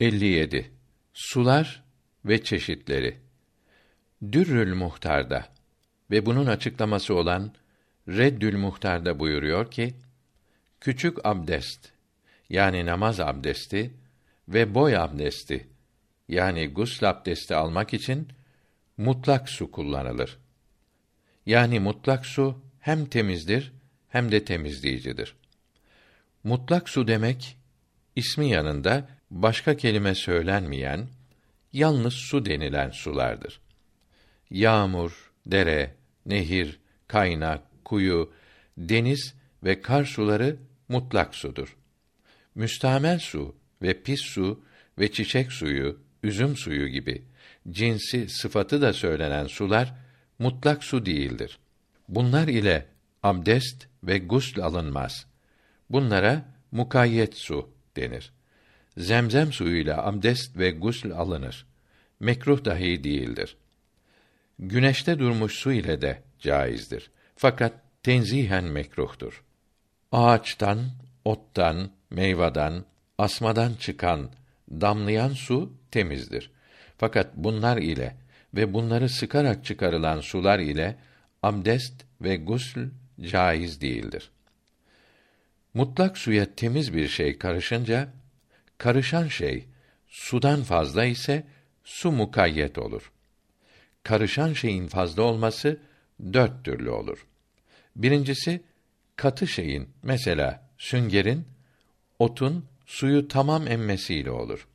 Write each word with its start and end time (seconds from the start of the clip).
57. 0.00 0.70
Sular 1.12 1.84
ve 2.24 2.44
çeşitleri. 2.44 3.18
Dürrül 4.32 4.74
Muhtar'da 4.74 5.48
ve 6.10 6.26
bunun 6.26 6.46
açıklaması 6.46 7.14
olan 7.14 7.54
Reddül 8.08 8.56
Muhtar'da 8.56 9.18
buyuruyor 9.18 9.70
ki: 9.70 9.94
Küçük 10.80 11.26
abdest 11.26 11.92
yani 12.48 12.86
namaz 12.86 13.20
abdesti 13.20 13.94
ve 14.48 14.74
boy 14.74 14.96
abdesti 14.96 15.68
yani 16.28 16.68
gusl 16.68 17.04
abdesti 17.04 17.54
almak 17.54 17.94
için 17.94 18.28
mutlak 18.96 19.48
su 19.48 19.70
kullanılır. 19.70 20.38
Yani 21.46 21.80
mutlak 21.80 22.26
su 22.26 22.62
hem 22.80 23.06
temizdir 23.06 23.72
hem 24.08 24.32
de 24.32 24.44
temizleyicidir. 24.44 25.36
Mutlak 26.44 26.88
su 26.88 27.08
demek 27.08 27.56
ismi 28.16 28.50
yanında 28.50 29.08
başka 29.34 29.76
kelime 29.76 30.14
söylenmeyen 30.14 31.06
yalnız 31.72 32.14
su 32.14 32.46
denilen 32.46 32.90
sulardır. 32.90 33.60
Yağmur, 34.50 35.32
dere, 35.46 35.94
nehir, 36.26 36.78
kaynak, 37.08 37.60
kuyu, 37.84 38.32
deniz 38.78 39.34
ve 39.64 39.80
kar 39.80 40.04
suları 40.04 40.56
mutlak 40.88 41.34
sudur. 41.34 41.76
Müstamel 42.54 43.18
su 43.18 43.56
ve 43.82 44.02
pis 44.02 44.20
su 44.20 44.60
ve 44.98 45.12
çiçek 45.12 45.52
suyu, 45.52 45.98
üzüm 46.22 46.56
suyu 46.56 46.88
gibi 46.88 47.24
cinsi, 47.70 48.28
sıfatı 48.28 48.82
da 48.82 48.92
söylenen 48.92 49.46
sular 49.46 49.94
mutlak 50.38 50.84
su 50.84 51.06
değildir. 51.06 51.58
Bunlar 52.08 52.48
ile 52.48 52.86
abdest 53.22 53.86
ve 54.04 54.18
gusl 54.18 54.60
alınmaz. 54.60 55.26
Bunlara 55.90 56.44
mukayyet 56.72 57.36
su 57.36 57.70
denir. 57.96 58.33
Zemzem 58.96 59.52
suyuyla 59.52 60.06
abdest 60.06 60.56
ve 60.58 60.70
gusl 60.70 61.10
alınır. 61.10 61.66
Mekruh 62.20 62.64
dahi 62.64 63.04
değildir. 63.04 63.56
Güneşte 64.58 65.18
durmuş 65.18 65.54
su 65.54 65.72
ile 65.72 66.00
de 66.00 66.22
caizdir. 66.40 67.10
Fakat 67.36 67.72
tenzihen 68.02 68.64
mekruhtur. 68.64 69.44
Ağaçtan, 70.12 70.78
ottan, 71.24 71.90
meyvadan, 72.10 72.84
asmadan 73.18 73.74
çıkan, 73.74 74.30
damlayan 74.70 75.32
su 75.32 75.72
temizdir. 75.90 76.50
Fakat 76.98 77.36
bunlar 77.36 77.76
ile 77.76 78.16
ve 78.54 78.74
bunları 78.74 79.08
sıkarak 79.08 79.64
çıkarılan 79.64 80.20
sular 80.20 80.58
ile 80.58 80.96
abdest 81.42 82.04
ve 82.20 82.36
gusl 82.36 82.78
caiz 83.20 83.80
değildir. 83.80 84.30
Mutlak 85.74 86.18
suya 86.18 86.54
temiz 86.54 86.94
bir 86.94 87.08
şey 87.08 87.38
karışınca 87.38 88.08
karışan 88.78 89.28
şey 89.28 89.64
sudan 90.08 90.62
fazla 90.62 91.04
ise 91.04 91.46
su 91.84 92.12
mukayyet 92.12 92.78
olur. 92.78 93.12
Karışan 94.02 94.52
şeyin 94.52 94.86
fazla 94.86 95.22
olması 95.22 95.80
dört 96.32 96.64
türlü 96.64 96.90
olur. 96.90 97.26
Birincisi 97.96 98.62
katı 99.16 99.46
şeyin 99.46 99.88
mesela 100.02 100.68
süngerin 100.78 101.44
otun 102.18 102.64
suyu 102.86 103.28
tamam 103.28 103.68
emmesiyle 103.68 104.30
olur. 104.30 104.66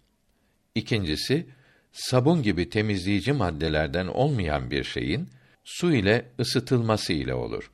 İkincisi 0.75 1.47
sabun 1.91 2.43
gibi 2.43 2.69
temizleyici 2.69 3.31
maddelerden 3.31 4.07
olmayan 4.07 4.71
bir 4.71 4.83
şeyin 4.83 5.29
su 5.63 5.93
ile 5.93 6.25
ısıtılması 6.39 7.13
ile 7.13 7.33
olur. 7.33 7.71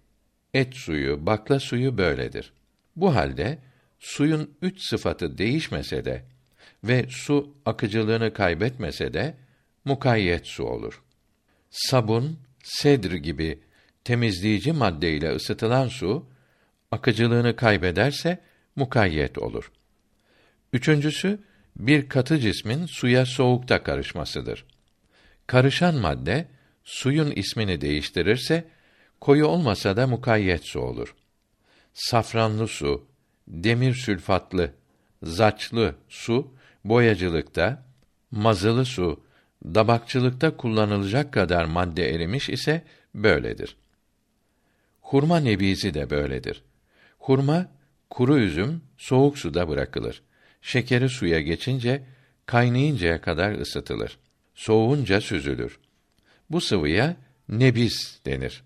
Et 0.53 0.73
suyu, 0.75 1.25
bakla 1.25 1.59
suyu 1.59 1.97
böyledir. 1.97 2.53
Bu 2.95 3.15
halde 3.15 3.57
suyun 4.05 4.57
üç 4.61 4.81
sıfatı 4.89 5.37
değişmese 5.37 6.05
de 6.05 6.25
ve 6.83 7.05
su 7.09 7.55
akıcılığını 7.65 8.33
kaybetmese 8.33 9.13
de 9.13 9.37
mukayyet 9.85 10.47
su 10.47 10.63
olur. 10.63 11.03
Sabun, 11.69 12.39
sedr 12.63 13.11
gibi 13.11 13.59
temizleyici 14.03 14.71
maddeyle 14.71 15.35
ısıtılan 15.35 15.87
su 15.87 16.25
akıcılığını 16.91 17.55
kaybederse 17.55 18.41
mukayyet 18.75 19.37
olur. 19.37 19.71
Üçüncüsü 20.73 21.39
bir 21.75 22.09
katı 22.09 22.39
cismin 22.39 22.85
suya 22.85 23.25
soğukta 23.25 23.83
karışmasıdır. 23.83 24.65
Karışan 25.47 25.95
madde 25.95 26.47
suyun 26.83 27.31
ismini 27.31 27.81
değiştirirse 27.81 28.65
koyu 29.21 29.45
olmasa 29.45 29.97
da 29.97 30.07
mukayyet 30.07 30.65
su 30.65 30.79
olur. 30.79 31.15
Safranlı 31.93 32.67
su, 32.67 33.14
demir 33.47 33.93
sülfatlı, 33.93 34.71
zaçlı 35.23 35.95
su 36.09 36.53
boyacılıkta, 36.83 37.85
mazılı 38.31 38.85
su 38.85 39.23
dabakçılıkta 39.65 40.57
kullanılacak 40.57 41.33
kadar 41.33 41.65
madde 41.65 42.15
erimiş 42.15 42.49
ise 42.49 42.83
böyledir. 43.15 43.77
Hurma 45.01 45.39
nebizi 45.39 45.93
de 45.93 46.09
böyledir. 46.09 46.63
Hurma 47.19 47.67
kuru 48.09 48.39
üzüm 48.39 48.81
soğuk 48.97 49.37
suda 49.37 49.69
bırakılır. 49.69 50.21
Şekeri 50.61 51.09
suya 51.09 51.41
geçince 51.41 52.03
kaynayıncaya 52.45 53.21
kadar 53.21 53.51
ısıtılır. 53.51 54.17
Soğunca 54.55 55.21
süzülür. 55.21 55.79
Bu 56.49 56.61
sıvıya 56.61 57.15
nebiz 57.49 58.19
denir. 58.25 58.63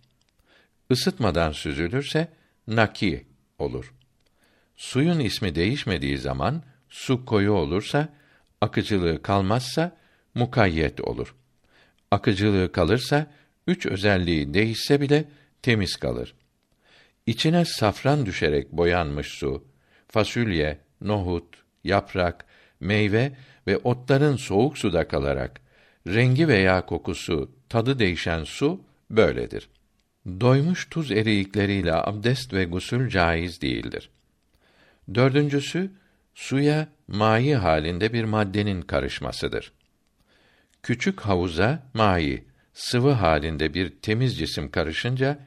Isıtmadan 0.89 1.51
süzülürse 1.51 2.27
naki 2.67 3.25
olur. 3.59 3.93
Suyun 4.79 5.19
ismi 5.19 5.55
değişmediği 5.55 6.17
zaman 6.17 6.63
su 6.89 7.25
koyu 7.25 7.51
olursa 7.51 8.09
akıcılığı 8.61 9.21
kalmazsa 9.21 9.97
mukayyet 10.35 11.01
olur. 11.01 11.35
Akıcılığı 12.11 12.71
kalırsa 12.71 13.27
üç 13.67 13.85
özelliği 13.85 14.53
değişse 14.53 15.01
bile 15.01 15.25
temiz 15.61 15.95
kalır. 15.95 16.35
İçine 17.25 17.65
safran 17.65 18.25
düşerek 18.25 18.71
boyanmış 18.71 19.27
su, 19.27 19.63
fasulye, 20.07 20.79
nohut, 21.01 21.55
yaprak, 21.83 22.45
meyve 22.79 23.31
ve 23.67 23.77
otların 23.77 24.35
soğuk 24.35 24.77
suda 24.77 25.07
kalarak 25.07 25.61
rengi 26.07 26.47
veya 26.47 26.85
kokusu, 26.85 27.51
tadı 27.69 27.99
değişen 27.99 28.43
su 28.43 28.81
böyledir. 29.11 29.69
Doymuş 30.41 30.89
tuz 30.89 31.11
eriyikleriyle 31.11 31.93
abdest 31.93 32.53
ve 32.53 32.65
gusül 32.65 33.09
caiz 33.09 33.61
değildir. 33.61 34.09
Dördüncüsü, 35.15 35.91
suya 36.35 36.87
mayi 37.07 37.55
halinde 37.55 38.13
bir 38.13 38.23
maddenin 38.23 38.81
karışmasıdır. 38.81 39.71
Küçük 40.83 41.21
havuza 41.21 41.83
mayi, 41.93 42.45
sıvı 42.73 43.11
halinde 43.11 43.73
bir 43.73 43.89
temiz 43.89 44.37
cisim 44.37 44.71
karışınca, 44.71 45.39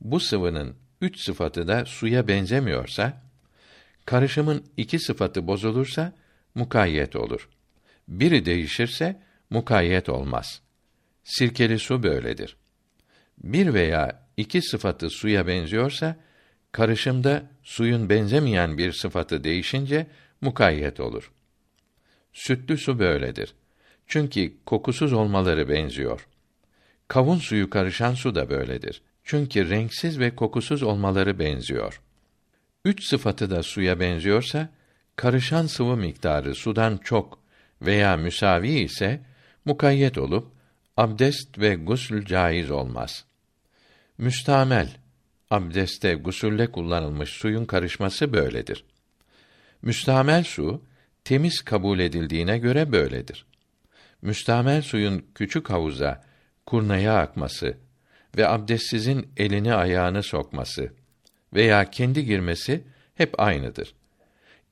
bu 0.00 0.20
sıvının 0.20 0.76
üç 1.00 1.20
sıfatı 1.20 1.68
da 1.68 1.84
suya 1.84 2.28
benzemiyorsa, 2.28 3.22
karışımın 4.04 4.64
iki 4.76 4.98
sıfatı 4.98 5.46
bozulursa, 5.46 6.12
mukayyet 6.54 7.16
olur. 7.16 7.48
Biri 8.08 8.44
değişirse, 8.44 9.22
mukayyet 9.50 10.08
olmaz. 10.08 10.62
Sirkeli 11.24 11.78
su 11.78 12.02
böyledir. 12.02 12.56
Bir 13.38 13.74
veya 13.74 14.26
iki 14.36 14.62
sıfatı 14.62 15.10
suya 15.10 15.46
benziyorsa, 15.46 16.16
karışımda 16.72 17.42
suyun 17.62 18.08
benzemeyen 18.08 18.78
bir 18.78 18.92
sıfatı 18.92 19.44
değişince 19.44 20.06
mukayyet 20.40 21.00
olur. 21.00 21.32
Sütlü 22.32 22.78
su 22.78 22.98
böyledir. 22.98 23.54
Çünkü 24.06 24.52
kokusuz 24.66 25.12
olmaları 25.12 25.68
benziyor. 25.68 26.28
Kavun 27.08 27.38
suyu 27.38 27.70
karışan 27.70 28.14
su 28.14 28.34
da 28.34 28.50
böyledir. 28.50 29.02
Çünkü 29.24 29.70
renksiz 29.70 30.18
ve 30.18 30.36
kokusuz 30.36 30.82
olmaları 30.82 31.38
benziyor. 31.38 32.00
Üç 32.84 33.04
sıfatı 33.04 33.50
da 33.50 33.62
suya 33.62 34.00
benziyorsa, 34.00 34.68
karışan 35.16 35.66
sıvı 35.66 35.96
miktarı 35.96 36.54
sudan 36.54 36.96
çok 36.96 37.38
veya 37.82 38.16
müsavi 38.16 38.68
ise, 38.68 39.20
mukayyet 39.64 40.18
olup, 40.18 40.52
abdest 40.96 41.58
ve 41.58 41.74
gusül 41.74 42.24
caiz 42.24 42.70
olmaz. 42.70 43.24
Müstamel, 44.18 44.88
abdeste, 45.50 46.14
gusülle 46.14 46.72
kullanılmış 46.72 47.30
suyun 47.30 47.64
karışması 47.64 48.32
böyledir. 48.32 48.84
Müstamel 49.82 50.44
su, 50.44 50.82
temiz 51.24 51.60
kabul 51.60 51.98
edildiğine 51.98 52.58
göre 52.58 52.92
böyledir. 52.92 53.46
Müstamel 54.22 54.82
suyun 54.82 55.26
küçük 55.34 55.70
havuza, 55.70 56.24
kurnaya 56.66 57.18
akması 57.18 57.76
ve 58.36 58.48
abdestsizin 58.48 59.28
elini 59.36 59.74
ayağını 59.74 60.22
sokması 60.22 60.92
veya 61.54 61.90
kendi 61.90 62.24
girmesi 62.24 62.84
hep 63.14 63.40
aynıdır. 63.40 63.94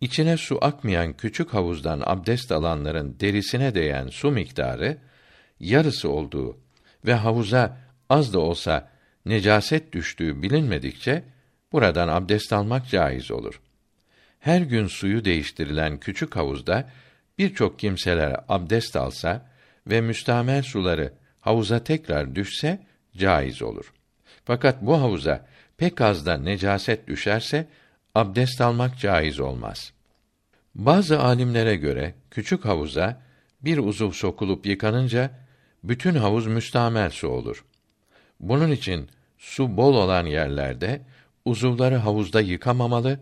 İçine 0.00 0.36
su 0.36 0.58
akmayan 0.60 1.12
küçük 1.12 1.54
havuzdan 1.54 2.02
abdest 2.04 2.52
alanların 2.52 3.20
derisine 3.20 3.74
değen 3.74 4.08
su 4.08 4.30
miktarı 4.30 4.98
yarısı 5.60 6.10
olduğu 6.10 6.58
ve 7.06 7.14
havuza 7.14 7.78
az 8.08 8.32
da 8.32 8.38
olsa 8.38 8.95
necaset 9.26 9.92
düştüğü 9.92 10.42
bilinmedikçe 10.42 11.22
buradan 11.72 12.08
abdest 12.08 12.52
almak 12.52 12.88
caiz 12.88 13.30
olur. 13.30 13.60
Her 14.40 14.60
gün 14.60 14.86
suyu 14.86 15.24
değiştirilen 15.24 16.00
küçük 16.00 16.36
havuzda 16.36 16.90
birçok 17.38 17.78
kimseler 17.78 18.36
abdest 18.48 18.96
alsa 18.96 19.50
ve 19.86 20.00
müstamel 20.00 20.62
suları 20.62 21.12
havuza 21.40 21.84
tekrar 21.84 22.34
düşse 22.34 22.86
caiz 23.16 23.62
olur. 23.62 23.92
Fakat 24.44 24.82
bu 24.82 25.00
havuza 25.00 25.46
pek 25.76 26.00
az 26.00 26.26
da 26.26 26.36
necaset 26.36 27.08
düşerse 27.08 27.66
abdest 28.14 28.60
almak 28.60 28.98
caiz 28.98 29.40
olmaz. 29.40 29.92
Bazı 30.74 31.20
alimlere 31.20 31.76
göre 31.76 32.14
küçük 32.30 32.64
havuza 32.64 33.22
bir 33.60 33.78
uzuv 33.78 34.10
sokulup 34.10 34.66
yıkanınca 34.66 35.30
bütün 35.84 36.14
havuz 36.14 36.46
müstamel 36.46 37.10
su 37.10 37.28
olur. 37.28 37.64
Bunun 38.40 38.70
için 38.70 39.10
su 39.38 39.76
bol 39.76 39.94
olan 39.94 40.26
yerlerde 40.26 41.00
uzuvları 41.44 41.96
havuzda 41.96 42.40
yıkamamalı, 42.40 43.20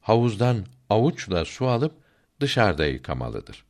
havuzdan 0.00 0.64
avuçla 0.90 1.44
su 1.44 1.66
alıp 1.66 1.94
dışarıda 2.40 2.86
yıkamalıdır. 2.86 3.64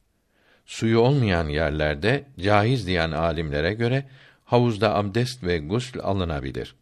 Suyu 0.66 0.98
olmayan 0.98 1.48
yerlerde 1.48 2.24
caiz 2.40 2.86
diyen 2.86 3.10
alimlere 3.10 3.74
göre 3.74 4.06
havuzda 4.44 4.94
abdest 4.94 5.42
ve 5.42 5.58
gusl 5.58 5.98
alınabilir. 6.02 6.74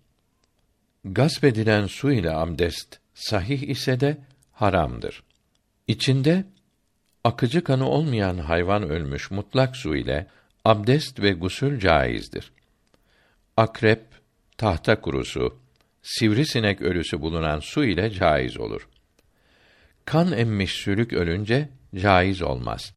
Gasp 1.05 1.45
edilen 1.45 1.87
su 1.87 2.13
ile 2.13 2.31
abdest 2.31 2.99
sahih 3.15 3.63
ise 3.63 4.01
de 4.01 4.17
haramdır. 4.53 5.23
İçinde 5.89 6.45
akıcı 7.25 7.65
kanı 7.65 7.89
olmayan 7.89 8.39
hayvan 8.39 8.83
ölmüş 8.83 9.31
mutlak 9.31 9.77
su 9.77 9.97
ile 9.97 10.27
abdest 10.65 11.21
ve 11.21 11.33
gusül 11.33 11.81
caizdir. 11.81 12.53
Akrep, 13.57 14.05
tahta 14.59 15.01
kurusu, 15.01 15.59
sivrisinek 16.03 16.83
ölüsü 16.83 17.21
bulunan 17.21 17.61
su 17.61 17.85
ile 17.85 18.11
caiz 18.11 18.59
olur. 18.59 18.89
Kan 20.05 20.33
emmiş 20.33 20.73
sülük 20.73 21.13
ölünce 21.13 21.69
caiz 21.95 22.43
olmaz. 22.43 22.95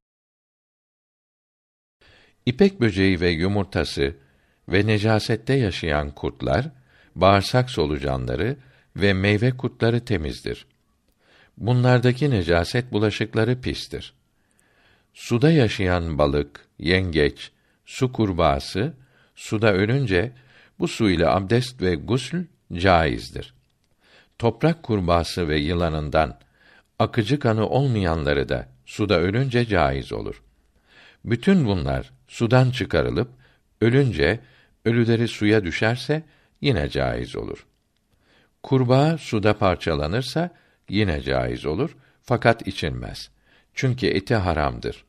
İpek 2.46 2.82
böceği 2.82 3.22
ve 3.22 3.30
yumurtası 3.30 4.16
ve 4.70 4.88
necasette 4.88 5.54
yaşayan 5.54 6.12
kurtlar, 6.12 6.72
bağırsak 7.16 7.70
solucanları 7.70 8.58
ve 8.96 9.14
meyve 9.14 9.58
kurtları 9.58 10.06
temizdir. 10.06 10.66
Bunlardaki 11.58 12.30
necaset 12.30 12.92
bulaşıkları 12.92 13.62
pistir. 13.62 14.14
Suda 15.14 15.52
yaşayan 15.52 16.18
balık, 16.18 16.68
yengeç, 16.80 17.52
su 17.86 18.12
kurbağası 18.12 18.94
suda 19.36 19.74
ölünce 19.74 20.32
bu 20.80 20.88
su 20.88 21.10
ile 21.10 21.28
abdest 21.28 21.82
ve 21.82 21.96
gusül 21.96 22.46
caizdir. 22.74 23.54
Toprak 24.40 24.84
kurbağası 24.84 25.48
ve 25.48 25.60
yılanından 25.60 26.40
akıcı 27.00 27.40
kanı 27.40 27.68
olmayanları 27.68 28.50
da 28.50 28.68
suda 28.86 29.20
ölünce 29.20 29.66
caiz 29.66 30.14
olur. 30.14 30.44
Bütün 31.26 31.66
bunlar 31.66 32.12
sudan 32.28 32.72
çıkarılıp 32.72 33.30
ölünce 33.82 34.40
ölüleri 34.86 35.28
suya 35.28 35.64
düşerse 35.64 36.24
yine 36.62 36.90
caiz 36.90 37.36
olur. 37.36 37.66
Kurbağa 38.64 39.18
suda 39.18 39.58
parçalanırsa 39.58 40.50
yine 40.90 41.22
caiz 41.22 41.66
olur 41.66 41.96
fakat 42.22 42.68
içilmez. 42.68 43.30
Çünkü 43.74 44.08
eti 44.08 44.36
haramdır. 44.36 45.06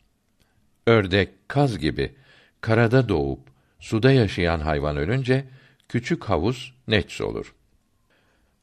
Ördek, 0.87 1.49
kaz 1.49 1.79
gibi 1.79 2.15
karada 2.61 3.09
doğup 3.09 3.41
suda 3.81 4.13
yaşayan 4.13 4.61
hayvan 4.61 4.97
ölünce 4.97 5.45
küçük 5.89 6.25
havuz 6.25 6.75
nets 6.89 7.21
olur. 7.21 7.55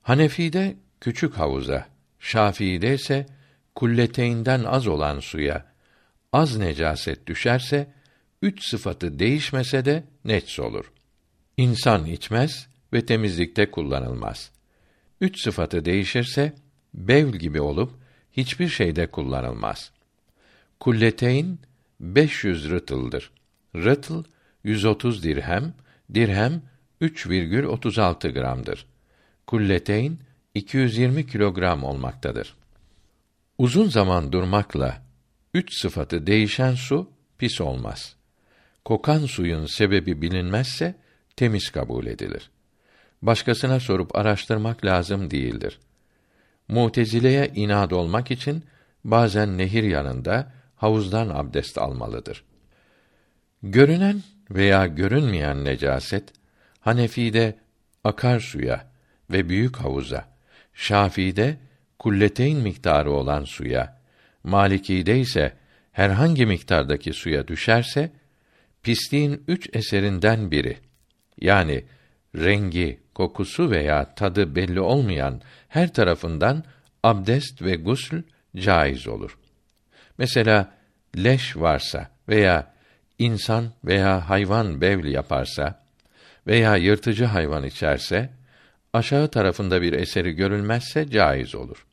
Hanefi'de 0.02 0.76
küçük 1.02 1.34
havuza, 1.34 1.88
Şafii'de 2.20 2.94
ise 2.94 3.26
kulleteyinden 3.76 4.64
az 4.64 4.88
olan 4.88 5.20
suya 5.20 5.74
az 6.34 6.58
necaset 6.58 7.28
düşerse 7.28 7.94
üç 8.42 8.70
sıfatı 8.70 9.20
değişmese 9.20 9.86
de 9.86 10.04
nets 10.26 10.60
olur. 10.60 10.92
İnsan 11.58 12.06
içmez 12.06 12.68
ve 12.94 13.06
temizlikte 13.06 13.72
kullanılmaz. 13.72 14.52
Üç 15.22 15.44
sıfatı 15.44 15.86
değişirse 15.86 16.54
bevl 16.94 17.36
gibi 17.38 17.62
olup 17.62 17.92
hiçbir 18.32 18.68
şeyde 18.68 19.08
kullanılmaz. 19.08 19.92
Kulleteyn 20.80 21.60
500 22.00 22.70
rıtıldır. 22.70 23.32
Rıtıl 23.76 24.24
130 24.64 25.24
dirhem, 25.24 25.74
dirhem 26.14 26.62
3,36 27.04 28.32
gramdır. 28.34 28.86
Kulleteyn 29.48 30.20
220 30.54 31.28
kilogram 31.28 31.84
olmaktadır. 31.84 32.56
Uzun 33.58 33.90
zaman 33.90 34.32
durmakla 34.32 35.02
üç 35.54 35.82
sıfatı 35.82 36.28
değişen 36.28 36.76
su 36.76 37.10
pis 37.38 37.62
olmaz. 37.62 38.16
Kokan 38.86 39.26
suyun 39.26 39.66
sebebi 39.66 40.22
bilinmezse 40.22 40.96
temiz 41.36 41.70
kabul 41.70 42.06
edilir. 42.06 42.50
Başkasına 43.22 43.80
sorup 43.80 44.16
araştırmak 44.16 44.86
lazım 44.86 45.32
değildir. 45.32 45.80
Mutezile'ye 46.68 47.52
inat 47.56 47.94
olmak 47.94 48.32
için 48.32 48.64
bazen 49.04 49.58
nehir 49.58 49.84
yanında 49.84 50.52
havuzdan 50.76 51.30
abdest 51.30 51.78
almalıdır. 51.78 52.44
Görünen 53.64 54.24
veya 54.52 54.88
görünmeyen 54.88 55.66
necaset 55.66 56.43
Hanefi'de 56.84 57.56
akar 58.04 58.40
suya 58.40 58.88
ve 59.32 59.50
büyük 59.50 59.78
havuza, 59.78 60.26
Şafii'de 60.74 61.58
kulleteyn 62.00 62.58
miktarı 62.58 63.12
olan 63.12 63.44
suya, 63.44 64.02
Maliki'de 64.44 65.20
ise 65.20 65.54
herhangi 65.92 66.46
miktardaki 66.46 67.14
suya 67.14 67.48
düşerse 67.48 68.12
pisliğin 68.84 69.44
üç 69.48 69.70
eserinden 69.74 70.52
biri 70.52 70.78
yani 71.42 71.86
rengi, 72.36 73.00
kokusu 73.16 73.72
veya 73.72 74.16
tadı 74.16 74.56
belli 74.56 74.80
olmayan 74.80 75.42
her 75.68 75.94
tarafından 75.94 76.64
abdest 77.04 77.62
ve 77.62 77.76
gusül 77.76 78.24
caiz 78.56 79.08
olur. 79.08 79.38
Mesela 80.18 80.74
leş 81.18 81.58
varsa 81.58 82.10
veya 82.30 82.74
insan 83.20 83.72
veya 83.86 84.30
hayvan 84.30 84.82
bevl 84.82 85.06
yaparsa 85.06 85.83
veya 86.48 86.76
yırtıcı 86.76 87.26
hayvan 87.26 87.64
içerse 87.64 88.30
aşağı 88.94 89.28
tarafında 89.28 89.82
bir 89.82 89.94
eseri 89.94 90.32
görülmezse 90.32 91.10
caiz 91.10 91.56
olur. 91.56 91.86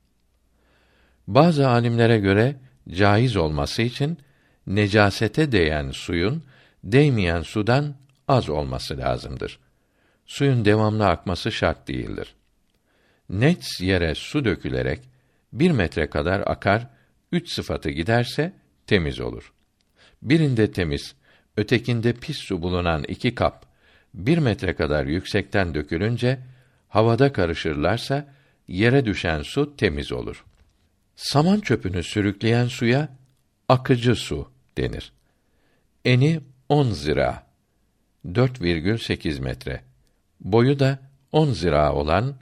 Bazı 1.26 1.68
alimlere 1.68 2.18
göre 2.18 2.56
caiz 2.88 3.36
olması 3.36 3.82
için 3.82 4.18
necasete 4.66 5.52
değen 5.52 5.90
suyun 5.90 6.42
değmeyen 6.84 7.42
sudan 7.42 7.94
az 8.28 8.48
olması 8.48 8.98
lazımdır. 8.98 9.58
Suyun 10.26 10.64
devamlı 10.64 11.06
akması 11.06 11.52
şart 11.52 11.88
değildir. 11.88 12.34
Net 13.28 13.80
yere 13.80 14.14
su 14.14 14.44
dökülerek 14.44 15.00
bir 15.52 15.70
metre 15.70 16.10
kadar 16.10 16.40
akar, 16.46 16.86
üç 17.32 17.52
sıfatı 17.52 17.90
giderse 17.90 18.52
temiz 18.86 19.20
olur. 19.20 19.52
Birinde 20.22 20.72
temiz, 20.72 21.14
ötekinde 21.56 22.12
pis 22.12 22.38
su 22.38 22.62
bulunan 22.62 23.04
iki 23.08 23.34
kap 23.34 23.69
bir 24.14 24.38
metre 24.38 24.74
kadar 24.74 25.06
yüksekten 25.06 25.74
dökülünce 25.74 26.38
havada 26.88 27.32
karışırlarsa 27.32 28.34
yere 28.68 29.04
düşen 29.04 29.42
su 29.42 29.76
temiz 29.76 30.12
olur. 30.12 30.44
Saman 31.16 31.60
çöpünü 31.60 32.02
sürükleyen 32.02 32.66
suya 32.66 33.08
akıcı 33.68 34.14
su 34.14 34.50
denir. 34.78 35.12
Eni 36.04 36.40
10 36.68 36.90
zira 36.90 37.46
4,8 38.26 39.40
metre. 39.40 39.80
Boyu 40.40 40.78
da 40.78 40.98
10 41.32 41.52
zira 41.52 41.92
olan 41.92 42.34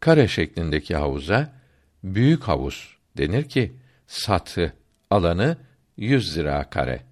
kare 0.00 0.28
şeklindeki 0.28 0.96
havuza 0.96 1.52
büyük 2.04 2.42
havuz 2.42 2.96
denir 3.18 3.48
ki 3.48 3.72
satı 4.06 4.72
alanı 5.10 5.56
100 5.96 6.32
zira 6.32 6.70
kare 6.70 7.02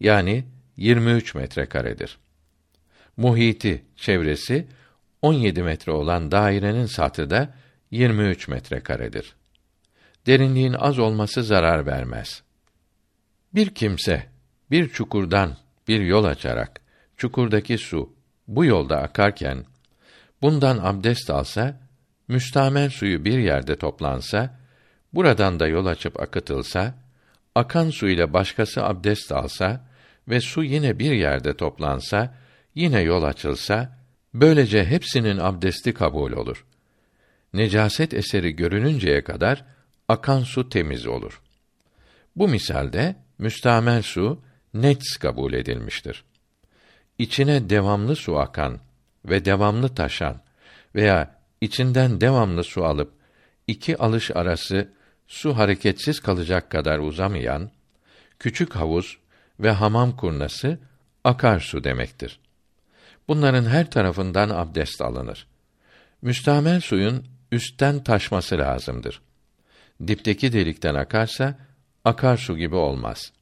yani 0.00 0.44
23 0.76 1.34
metre 1.34 1.66
karedir. 1.66 2.18
Muhiti, 3.20 3.84
çevresi 3.96 4.66
17 5.22 5.62
metre 5.62 5.92
olan 5.92 6.30
dairenin 6.30 6.86
satı 6.86 7.30
da 7.30 7.54
23 7.90 8.48
metre 8.48 8.80
karedir. 8.80 9.34
Derinliğin 10.26 10.72
az 10.72 10.98
olması 10.98 11.42
zarar 11.42 11.86
vermez. 11.86 12.42
Bir 13.54 13.74
kimse 13.74 14.26
bir 14.70 14.88
çukurdan 14.88 15.56
bir 15.88 16.00
yol 16.00 16.24
açarak 16.24 16.80
çukurdaki 17.16 17.78
su 17.78 18.12
bu 18.48 18.64
yolda 18.64 18.96
akarken 18.96 19.64
bundan 20.42 20.78
abdest 20.78 21.30
alsa, 21.30 21.80
müstamel 22.28 22.90
suyu 22.90 23.24
bir 23.24 23.38
yerde 23.38 23.76
toplansa, 23.76 24.58
buradan 25.12 25.60
da 25.60 25.66
yol 25.66 25.86
açıp 25.86 26.20
akıtılsa, 26.20 26.94
akan 27.54 27.90
su 27.90 28.08
ile 28.08 28.32
başkası 28.32 28.84
abdest 28.84 29.32
alsa 29.32 29.84
ve 30.28 30.40
su 30.40 30.64
yine 30.64 30.98
bir 30.98 31.12
yerde 31.12 31.56
toplansa, 31.56 32.34
yine 32.74 33.00
yol 33.00 33.22
açılsa, 33.22 33.98
böylece 34.34 34.84
hepsinin 34.84 35.38
abdesti 35.38 35.94
kabul 35.94 36.32
olur. 36.32 36.66
Necaset 37.52 38.14
eseri 38.14 38.56
görününceye 38.56 39.24
kadar 39.24 39.64
akan 40.08 40.40
su 40.42 40.68
temiz 40.68 41.06
olur. 41.06 41.42
Bu 42.36 42.48
misalde 42.48 43.16
müstamel 43.38 44.02
su 44.02 44.42
nets 44.74 45.16
kabul 45.16 45.52
edilmiştir. 45.52 46.24
İçine 47.18 47.70
devamlı 47.70 48.16
su 48.16 48.38
akan 48.38 48.78
ve 49.24 49.44
devamlı 49.44 49.94
taşan 49.94 50.40
veya 50.94 51.40
içinden 51.60 52.20
devamlı 52.20 52.64
su 52.64 52.84
alıp 52.84 53.12
iki 53.66 53.96
alış 53.96 54.30
arası 54.30 54.92
su 55.26 55.56
hareketsiz 55.56 56.20
kalacak 56.20 56.70
kadar 56.70 56.98
uzamayan 56.98 57.70
küçük 58.38 58.76
havuz 58.76 59.18
ve 59.60 59.70
hamam 59.70 60.16
kurnası 60.16 60.78
akarsu 61.24 61.84
demektir. 61.84 62.39
Bunların 63.30 63.64
her 63.64 63.90
tarafından 63.90 64.50
abdest 64.50 65.00
alınır. 65.00 65.46
Müstamel 66.22 66.80
suyun 66.80 67.24
üstten 67.52 68.04
taşması 68.04 68.58
lazımdır. 68.58 69.22
Dipteki 70.06 70.52
delikten 70.52 70.94
akarsa 70.94 71.58
akarsu 72.04 72.56
gibi 72.56 72.74
olmaz. 72.74 73.32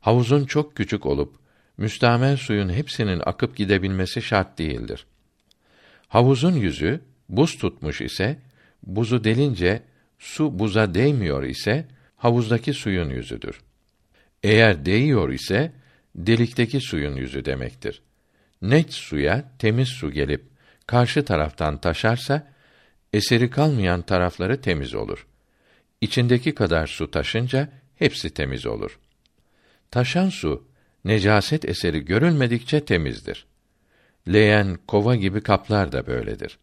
Havuzun 0.00 0.44
çok 0.44 0.76
küçük 0.76 1.06
olup 1.06 1.36
müstamel 1.76 2.36
suyun 2.36 2.68
hepsinin 2.68 3.22
akıp 3.26 3.56
gidebilmesi 3.56 4.22
şart 4.22 4.58
değildir. 4.58 5.06
Havuzun 6.08 6.54
yüzü 6.54 7.00
buz 7.28 7.58
tutmuş 7.58 8.00
ise 8.00 8.38
buzu 8.82 9.24
delince 9.24 9.82
su 10.18 10.58
buza 10.58 10.94
değmiyor 10.94 11.42
ise 11.42 11.88
havuzdaki 12.16 12.74
suyun 12.74 13.10
yüzüdür. 13.10 13.60
Eğer 14.42 14.86
değiyor 14.86 15.28
ise 15.32 15.72
delikteki 16.14 16.80
suyun 16.80 17.16
yüzü 17.16 17.44
demektir. 17.44 18.02
Net 18.64 18.92
suya 18.92 19.44
temiz 19.58 19.88
su 19.88 20.10
gelip 20.10 20.44
karşı 20.86 21.24
taraftan 21.24 21.80
taşarsa 21.80 22.52
eseri 23.12 23.50
kalmayan 23.50 24.02
tarafları 24.02 24.60
temiz 24.60 24.94
olur. 24.94 25.26
İçindeki 26.00 26.54
kadar 26.54 26.86
su 26.86 27.10
taşınca 27.10 27.68
hepsi 27.96 28.30
temiz 28.30 28.66
olur. 28.66 28.98
Taşan 29.90 30.28
su 30.28 30.68
necaset 31.04 31.64
eseri 31.64 32.04
görülmedikçe 32.04 32.84
temizdir. 32.84 33.46
Leğen, 34.32 34.78
kova 34.86 35.14
gibi 35.14 35.40
kaplar 35.40 35.92
da 35.92 36.06
böyledir. 36.06 36.58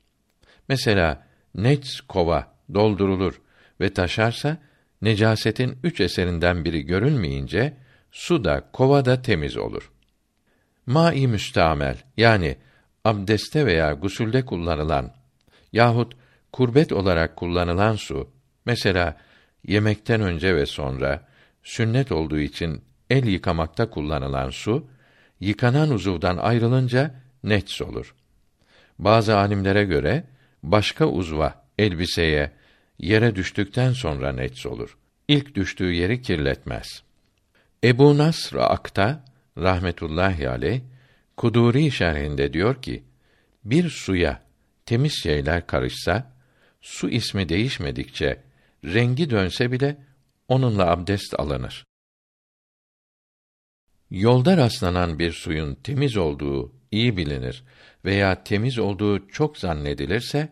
Mesela 0.69 1.27
net 1.55 1.99
kova 2.07 2.55
doldurulur 2.73 3.41
ve 3.81 3.93
taşarsa 3.93 4.57
necasetin 5.01 5.77
üç 5.83 6.01
eserinden 6.01 6.65
biri 6.65 6.81
görülmeyince 6.81 7.73
su 8.11 8.43
da 8.43 8.69
kova 8.73 9.05
da 9.05 9.21
temiz 9.21 9.57
olur. 9.57 9.91
Mai 10.91 11.27
müstamel 11.27 11.97
yani 12.17 12.57
abdeste 13.05 13.65
veya 13.65 13.93
gusülde 13.93 14.45
kullanılan 14.45 15.13
yahut 15.73 16.13
kurbet 16.51 16.91
olarak 16.91 17.35
kullanılan 17.35 17.95
su 17.95 18.29
mesela 18.65 19.17
yemekten 19.67 20.21
önce 20.21 20.55
ve 20.55 20.65
sonra 20.65 21.27
sünnet 21.63 22.11
olduğu 22.11 22.39
için 22.39 22.81
el 23.09 23.27
yıkamakta 23.27 23.89
kullanılan 23.89 24.49
su 24.49 24.87
yıkanan 25.39 25.89
uzuvdan 25.89 26.37
ayrılınca 26.37 27.15
nets 27.43 27.81
olur. 27.81 28.15
Bazı 28.99 29.37
alimlere 29.37 29.83
göre 29.83 30.23
başka 30.63 31.05
uzva, 31.05 31.65
elbiseye, 31.77 32.51
yere 32.99 33.35
düştükten 33.35 33.93
sonra 33.93 34.31
nets 34.31 34.65
olur. 34.65 34.97
İlk 35.27 35.55
düştüğü 35.55 35.93
yeri 35.93 36.21
kirletmez. 36.21 37.03
Ebu 37.83 38.17
Nasr 38.17 38.55
Akta 38.55 39.30
rahmetullahi 39.57 40.49
aleyh 40.49 40.81
Kuduri 41.37 41.91
şerhinde 41.91 42.53
diyor 42.53 42.81
ki: 42.81 43.03
Bir 43.63 43.89
suya 43.89 44.41
temiz 44.85 45.13
şeyler 45.23 45.67
karışsa, 45.67 46.33
su 46.81 47.09
ismi 47.09 47.49
değişmedikçe 47.49 48.41
rengi 48.85 49.29
dönse 49.29 49.71
bile 49.71 49.97
onunla 50.47 50.91
abdest 50.91 51.39
alınır. 51.39 51.85
Yolda 54.11 54.57
rastlanan 54.57 55.19
bir 55.19 55.31
suyun 55.31 55.75
temiz 55.75 56.17
olduğu 56.17 56.71
iyi 56.91 57.17
bilinir 57.17 57.63
veya 58.05 58.43
temiz 58.43 58.79
olduğu 58.79 59.27
çok 59.27 59.57
zannedilirse 59.57 60.49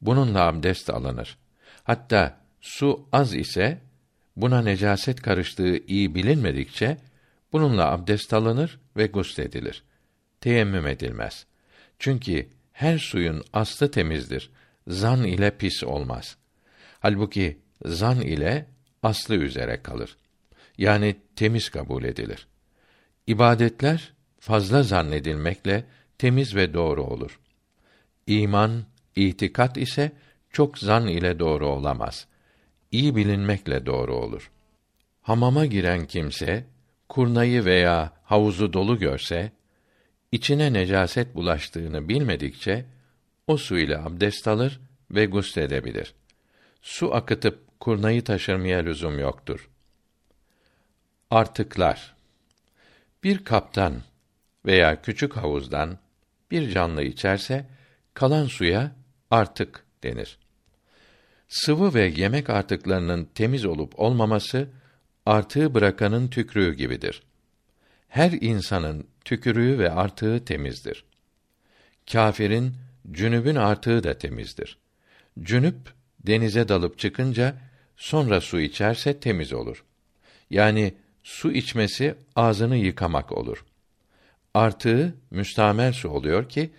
bununla 0.00 0.46
abdest 0.46 0.90
alınır. 0.90 1.38
Hatta 1.84 2.40
su 2.60 3.08
az 3.12 3.34
ise 3.34 3.80
buna 4.36 4.62
necaset 4.62 5.22
karıştığı 5.22 5.86
iyi 5.86 6.14
bilinmedikçe 6.14 6.98
bununla 7.54 7.90
abdest 7.90 8.32
alınır 8.32 8.80
ve 8.96 9.06
gusledilir. 9.06 9.82
Teyemmüm 10.40 10.86
edilmez. 10.86 11.46
Çünkü 11.98 12.48
her 12.72 12.98
suyun 12.98 13.44
aslı 13.52 13.90
temizdir. 13.90 14.50
Zan 14.88 15.24
ile 15.24 15.50
pis 15.50 15.84
olmaz. 15.84 16.36
Halbuki 17.00 17.58
zan 17.84 18.20
ile 18.20 18.66
aslı 19.02 19.34
üzere 19.34 19.82
kalır. 19.82 20.16
Yani 20.78 21.16
temiz 21.36 21.68
kabul 21.68 22.04
edilir. 22.04 22.46
İbadetler 23.26 24.12
fazla 24.40 24.82
zannedilmekle 24.82 25.84
temiz 26.18 26.56
ve 26.56 26.74
doğru 26.74 27.02
olur. 27.02 27.40
İman, 28.26 28.84
itikat 29.16 29.76
ise 29.76 30.12
çok 30.50 30.78
zan 30.78 31.06
ile 31.06 31.38
doğru 31.38 31.68
olamaz. 31.68 32.26
İyi 32.92 33.16
bilinmekle 33.16 33.86
doğru 33.86 34.14
olur. 34.16 34.50
Hamama 35.22 35.66
giren 35.66 36.06
kimse 36.06 36.64
kurnayı 37.14 37.64
veya 37.64 38.12
havuzu 38.24 38.72
dolu 38.72 38.98
görse 38.98 39.52
içine 40.32 40.72
necaset 40.72 41.34
bulaştığını 41.34 42.08
bilmedikçe 42.08 42.84
o 43.46 43.56
su 43.56 43.78
ile 43.78 43.98
abdest 43.98 44.48
alır 44.48 44.80
ve 45.10 45.26
gusledebilir. 45.26 46.14
Su 46.82 47.14
akıtıp 47.14 47.80
kurnayı 47.80 48.24
taşırmaya 48.24 48.78
lüzum 48.78 49.18
yoktur. 49.18 49.70
Artıklar 51.30 52.14
Bir 53.24 53.44
kaptan 53.44 53.94
veya 54.66 55.02
küçük 55.02 55.36
havuzdan 55.36 55.98
bir 56.50 56.70
canlı 56.70 57.02
içerse 57.02 57.66
kalan 58.14 58.46
suya 58.46 58.92
artık 59.30 59.84
denir. 60.02 60.38
Sıvı 61.48 61.94
ve 61.94 62.12
yemek 62.16 62.50
artıklarının 62.50 63.28
temiz 63.34 63.64
olup 63.64 64.00
olmaması 64.00 64.68
artığı 65.26 65.74
bırakanın 65.74 66.28
tükrüğü 66.28 66.74
gibidir. 66.74 67.22
Her 68.08 68.32
insanın 68.32 69.06
tükürüğü 69.24 69.78
ve 69.78 69.90
artığı 69.90 70.44
temizdir. 70.44 71.04
Kâfirin 72.12 72.74
cünübün 73.12 73.54
artığı 73.54 74.04
da 74.04 74.18
temizdir. 74.18 74.78
Cünüp 75.42 75.76
denize 76.26 76.68
dalıp 76.68 76.98
çıkınca 76.98 77.56
sonra 77.96 78.40
su 78.40 78.60
içerse 78.60 79.20
temiz 79.20 79.52
olur. 79.52 79.84
Yani 80.50 80.94
su 81.22 81.52
içmesi 81.52 82.14
ağzını 82.36 82.76
yıkamak 82.76 83.32
olur. 83.32 83.64
Artığı 84.54 85.14
müstamel 85.30 85.92
su 85.92 86.08
oluyor 86.08 86.48
ki 86.48 86.70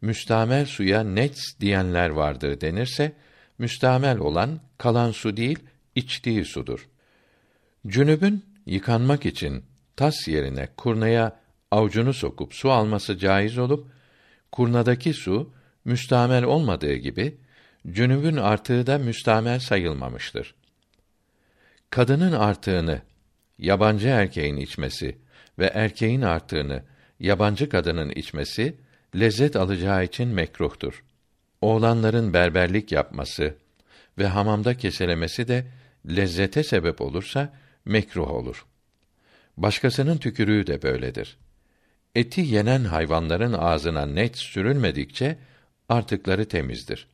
müstamel 0.00 0.66
suya 0.66 1.02
nets 1.02 1.60
diyenler 1.60 2.08
vardır 2.10 2.60
denirse 2.60 3.12
müstamel 3.58 4.18
olan 4.18 4.60
kalan 4.78 5.10
su 5.10 5.36
değil 5.36 5.58
içtiği 5.94 6.44
sudur. 6.44 6.88
Cünübün 7.86 8.44
yıkanmak 8.66 9.26
için 9.26 9.64
tas 9.96 10.28
yerine 10.28 10.68
kurnaya 10.76 11.40
avucunu 11.70 12.14
sokup 12.14 12.54
su 12.54 12.70
alması 12.70 13.18
caiz 13.18 13.58
olup 13.58 13.88
kurnadaki 14.52 15.14
su 15.14 15.52
müstamel 15.84 16.44
olmadığı 16.44 16.94
gibi 16.94 17.36
cünübün 17.90 18.36
artığı 18.36 18.86
da 18.86 18.98
müstamel 18.98 19.58
sayılmamıştır. 19.58 20.54
Kadının 21.90 22.32
artığını 22.32 23.02
yabancı 23.58 24.08
erkeğin 24.08 24.56
içmesi 24.56 25.18
ve 25.58 25.66
erkeğin 25.66 26.22
artığını 26.22 26.82
yabancı 27.20 27.68
kadının 27.68 28.10
içmesi 28.10 28.76
lezzet 29.16 29.56
alacağı 29.56 30.04
için 30.04 30.28
mekruhtur. 30.28 31.04
Oğlanların 31.60 32.34
berberlik 32.34 32.92
yapması 32.92 33.54
ve 34.18 34.26
hamamda 34.26 34.76
keselemesi 34.76 35.48
de 35.48 35.66
lezzete 36.06 36.62
sebep 36.62 37.00
olursa 37.00 37.52
mekruh 37.84 38.30
olur. 38.30 38.66
Başkasının 39.56 40.16
tükürüğü 40.16 40.66
de 40.66 40.82
böyledir. 40.82 41.38
Eti 42.14 42.40
yenen 42.40 42.84
hayvanların 42.84 43.52
ağzına 43.52 44.06
net 44.06 44.38
sürülmedikçe 44.38 45.38
artıkları 45.88 46.48
temizdir. 46.48 47.08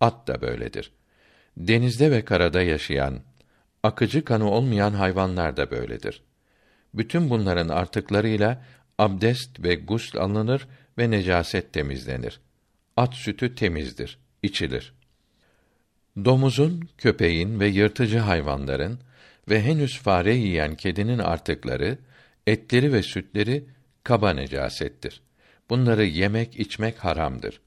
At 0.00 0.26
da 0.28 0.40
böyledir. 0.40 0.92
Denizde 1.56 2.10
ve 2.10 2.24
karada 2.24 2.62
yaşayan, 2.62 3.20
akıcı 3.82 4.24
kanı 4.24 4.50
olmayan 4.50 4.92
hayvanlar 4.92 5.56
da 5.56 5.70
böyledir. 5.70 6.22
Bütün 6.94 7.30
bunların 7.30 7.68
artıklarıyla 7.68 8.64
abdest 8.98 9.62
ve 9.62 9.74
gusl 9.74 10.18
alınır 10.18 10.68
ve 10.98 11.10
necaset 11.10 11.72
temizlenir. 11.72 12.40
At 12.96 13.14
sütü 13.14 13.54
temizdir, 13.54 14.18
içilir. 14.42 14.92
Domuzun, 16.24 16.88
köpeğin 16.98 17.60
ve 17.60 17.66
yırtıcı 17.66 18.18
hayvanların 18.18 19.00
ve 19.50 19.62
henüz 19.62 19.98
fare 19.98 20.34
yiyen 20.34 20.74
kedinin 20.74 21.18
artıkları, 21.18 21.98
etleri 22.46 22.92
ve 22.92 23.02
sütleri 23.02 23.64
kaba 24.04 24.32
necasettir. 24.32 25.20
Bunları 25.70 26.04
yemek, 26.04 26.60
içmek 26.60 26.98
haramdır. 26.98 27.60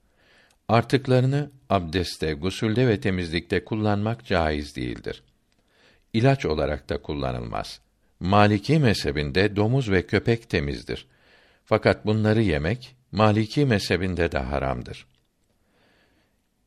Artıklarını 0.67 1.51
abdeste, 1.69 2.33
gusülde 2.33 2.87
ve 2.87 2.99
temizlikte 2.99 3.65
kullanmak 3.65 4.25
caiz 4.25 4.75
değildir. 4.75 5.23
İlaç 6.13 6.45
olarak 6.45 6.89
da 6.89 7.01
kullanılmaz. 7.01 7.81
Maliki 8.19 8.79
mezhebinde 8.79 9.55
domuz 9.55 9.91
ve 9.91 10.05
köpek 10.07 10.49
temizdir. 10.49 11.07
Fakat 11.65 12.05
bunları 12.05 12.41
yemek 12.41 12.95
Maliki 13.11 13.65
mezhebinde 13.65 14.31
de 14.31 14.37
haramdır. 14.37 15.05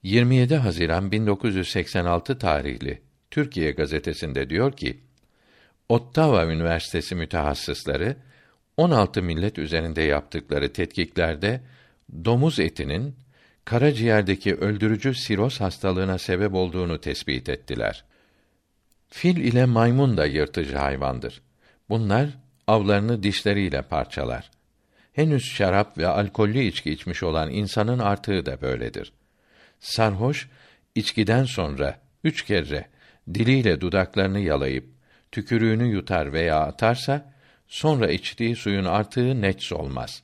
27 0.02 0.56
Haziran 0.56 1.12
1986 1.12 2.38
tarihli 2.38 3.02
Türkiye 3.30 3.70
gazetesinde 3.70 4.50
diyor 4.50 4.72
ki: 4.72 5.00
Ottawa 5.88 6.46
Üniversitesi 6.46 7.14
mütehassısları 7.14 8.16
16 8.76 9.22
millet 9.22 9.58
üzerinde 9.58 10.02
yaptıkları 10.02 10.72
tetkiklerde 10.72 11.60
domuz 12.24 12.60
etinin 12.60 13.16
karaciğerdeki 13.64 14.54
öldürücü 14.54 15.14
siroz 15.14 15.60
hastalığına 15.60 16.18
sebep 16.18 16.54
olduğunu 16.54 17.00
tespit 17.00 17.48
ettiler. 17.48 18.04
Fil 19.08 19.36
ile 19.36 19.64
maymun 19.64 20.16
da 20.16 20.26
yırtıcı 20.26 20.76
hayvandır. 20.76 21.42
Bunlar 21.88 22.28
avlarını 22.66 23.22
dişleriyle 23.22 23.82
parçalar. 23.82 24.50
Henüz 25.12 25.44
şarap 25.44 25.98
ve 25.98 26.06
alkollü 26.06 26.60
içki 26.62 26.90
içmiş 26.90 27.22
olan 27.22 27.50
insanın 27.50 27.98
artığı 27.98 28.46
da 28.46 28.60
böyledir. 28.60 29.12
Sarhoş, 29.80 30.48
içkiden 30.94 31.44
sonra 31.44 32.00
üç 32.24 32.42
kere 32.42 32.88
diliyle 33.34 33.80
dudaklarını 33.80 34.40
yalayıp 34.40 34.93
tükürüğünü 35.34 35.86
yutar 35.86 36.32
veya 36.32 36.60
atarsa, 36.60 37.32
sonra 37.68 38.10
içtiği 38.10 38.56
suyun 38.56 38.84
artığı 38.84 39.42
neç 39.42 39.72
olmaz. 39.72 40.22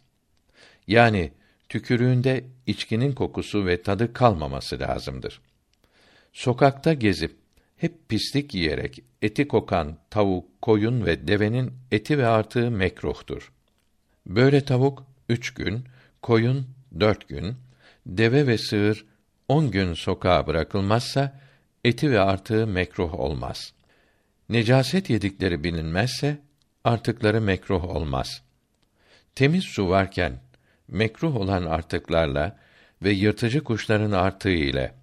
Yani 0.87 1.33
tükürüğünde 1.69 2.45
içkinin 2.67 3.13
kokusu 3.13 3.67
ve 3.67 3.83
tadı 3.83 4.13
kalmaması 4.13 4.81
lazımdır. 4.81 5.41
Sokakta 6.33 6.93
gezip 6.93 7.37
hep 7.77 8.09
pislik 8.09 8.55
yiyerek 8.55 9.03
eti 9.23 9.49
kokan 9.49 9.99
tavuk, 10.11 10.63
koyun 10.63 11.07
ve 11.07 11.29
devenin 11.29 11.73
eti 11.91 12.19
ve 12.19 12.27
artığı 12.27 12.71
mekruhtur. 12.71 13.53
Böyle 14.27 14.65
tavuk 14.65 15.05
üç 15.29 15.55
gün, 15.55 15.85
koyun 16.23 16.67
dört 17.01 17.29
gün, 17.29 17.57
deve 18.07 18.47
ve 18.47 18.59
sığır 18.59 19.05
on 19.49 19.71
gün 19.71 19.95
sokağa 19.95 20.47
bırakılmazsa 20.47 21.41
eti 21.85 22.11
ve 22.11 22.21
artığı 22.21 22.67
mekruh 22.67 23.15
olmaz. 23.15 23.73
Necaset 24.51 25.11
yedikleri 25.11 25.65
bilinmezse 25.65 26.39
artıkları 26.85 27.41
mekruh 27.41 27.85
olmaz. 27.85 28.43
Temiz 29.35 29.65
su 29.65 29.89
varken 29.89 30.41
mekruh 30.89 31.37
olan 31.37 31.65
artıklarla 31.65 32.59
ve 33.03 33.11
yırtıcı 33.11 33.65
kuşların 33.65 34.13
artığı 34.13 34.51
ile 34.51 34.95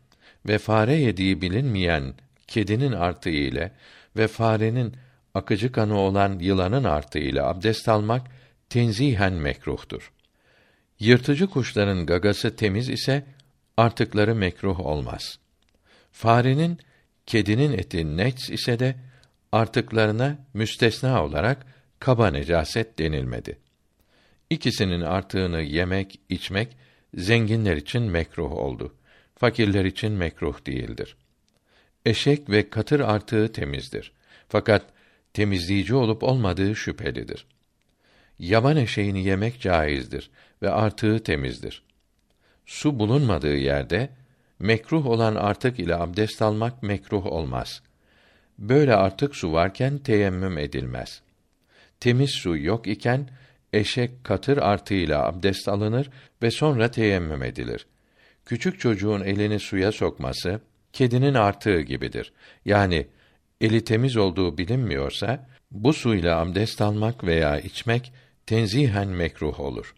ve 0.46 0.58
fare 0.58 0.96
yediği 0.96 1.42
bilinmeyen 1.42 2.14
kedinin 2.48 2.92
artığı 2.92 3.30
ile 3.30 3.72
ve 4.18 4.28
farenin 4.28 4.96
akıcı 5.34 5.72
kanı 5.72 5.98
olan 5.98 6.40
yılanın 6.40 6.84
artığı 6.84 7.20
ile 7.20 7.42
abdest 7.42 7.90
almak 7.90 8.28
tenzihen 8.70 9.34
mekruhtur. 9.34 10.12
Yırtıcı 11.00 11.48
kuşların 11.48 12.06
gagası 12.06 12.56
temiz 12.56 12.90
ise 12.90 13.26
artıkları 13.78 14.36
mekruh 14.36 14.80
olmaz. 14.80 15.40
Farenin, 16.12 16.80
kedinin 17.26 17.74
eti 17.74 18.18
nets 18.18 18.50
ise 18.50 18.80
de 18.80 19.07
artıklarına 19.52 20.38
müstesna 20.54 21.24
olarak 21.24 21.66
kaba 22.00 22.32
necaset 22.32 23.00
denilmedi. 23.00 23.58
İkisinin 24.50 25.02
artığını 25.02 25.62
yemek, 25.62 26.20
içmek 26.30 26.78
zenginler 27.14 27.78
için 27.78 28.02
mekruh 28.02 28.52
oldu. 28.52 28.96
Fakirler 29.36 29.86
için 29.86 30.12
mekruh 30.12 30.66
değildir. 30.66 31.18
Eşek 32.06 32.50
ve 32.50 32.70
katır 32.70 33.00
artığı 33.00 33.52
temizdir. 33.52 34.12
Fakat 34.50 34.86
temizleyici 35.34 35.96
olup 35.96 36.24
olmadığı 36.24 36.76
şüphelidir. 36.76 37.46
Yaban 38.40 38.78
eşeğini 38.78 39.24
yemek 39.24 39.62
caizdir 39.62 40.30
ve 40.62 40.70
artığı 40.70 41.24
temizdir. 41.24 41.84
Su 42.66 43.00
bulunmadığı 43.00 43.56
yerde 43.56 44.10
mekruh 44.60 45.06
olan 45.06 45.36
artık 45.36 45.80
ile 45.80 45.96
abdest 45.96 46.42
almak 46.42 46.84
mekruh 46.84 47.26
olmaz. 47.26 47.82
Böyle 48.60 48.96
artık 48.96 49.36
su 49.36 49.54
varken 49.54 49.98
teyemmüm 49.98 50.58
edilmez. 50.58 51.22
Temiz 52.00 52.32
su 52.32 52.58
yok 52.58 52.88
iken 52.88 53.30
eşek 53.74 54.24
katır 54.24 54.58
artığıyla 54.58 55.26
abdest 55.26 55.68
alınır 55.68 56.10
ve 56.42 56.52
sonra 56.52 56.92
teyemmüm 56.92 57.44
edilir. 57.44 57.86
Küçük 58.46 58.80
çocuğun 58.80 59.22
elini 59.22 59.60
suya 59.60 59.92
sokması 59.92 60.62
kedinin 60.94 61.34
artığı 61.34 61.82
gibidir. 61.82 62.34
Yani 62.66 63.08
eli 63.62 63.84
temiz 63.84 64.18
olduğu 64.18 64.58
bilinmiyorsa 64.58 65.48
bu 65.72 65.94
suyla 65.94 66.40
abdest 66.40 66.82
almak 66.82 67.24
veya 67.24 67.60
içmek 67.60 68.14
tenzihen 68.46 69.08
mekruh 69.08 69.60
olur. 69.60 69.96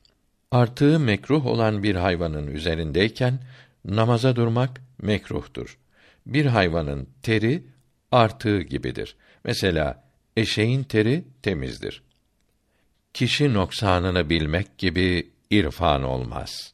Artığı 0.51 0.99
mekruh 0.99 1.45
olan 1.45 1.83
bir 1.83 1.95
hayvanın 1.95 2.47
üzerindeyken 2.47 3.39
namaza 3.85 4.35
durmak 4.35 4.81
mekruhtur. 5.01 5.77
Bir 6.25 6.45
hayvanın 6.45 7.09
teri 7.23 7.63
artığı 8.11 8.61
gibidir. 8.61 9.15
Mesela 9.43 10.03
eşeğin 10.37 10.83
teri 10.83 11.23
temizdir. 11.41 12.03
Kişi 13.13 13.53
noksanını 13.53 14.29
bilmek 14.29 14.77
gibi 14.77 15.31
irfan 15.49 16.03
olmaz. 16.03 16.73